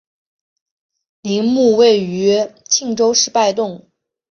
[1.21, 2.31] 陵墓位于
[2.65, 3.87] 庆州市拜洞。